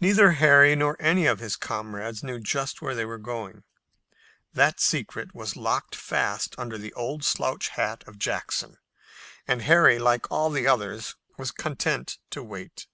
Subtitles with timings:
[0.00, 3.64] Neither Harry nor any of his comrades knew just where they were going.
[4.54, 8.78] That secret was locked fast under the old slouch hat of Jackson,
[9.46, 12.86] and Harry, like all the others, was content to wait.